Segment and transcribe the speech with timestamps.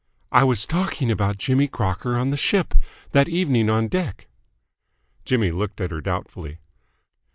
[0.31, 2.73] "I was talking about Jimmy Crocker on the ship.
[3.11, 4.29] That evening on deck."
[5.25, 6.57] Jimmy looked at her doubtfully.